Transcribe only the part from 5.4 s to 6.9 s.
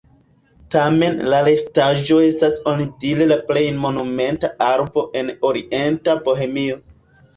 orienta Bohemio.